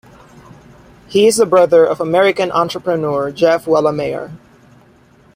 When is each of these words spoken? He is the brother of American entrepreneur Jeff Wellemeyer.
He 1.09 1.27
is 1.27 1.37
the 1.37 1.45
brother 1.45 1.85
of 1.85 2.01
American 2.01 2.51
entrepreneur 2.51 3.31
Jeff 3.31 3.65
Wellemeyer. 3.65 4.31